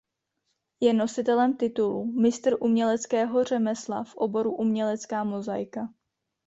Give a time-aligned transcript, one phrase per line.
[0.79, 5.89] Je nositelem titulu "Mistr uměleckého řemesla v oboru umělecká mozaika".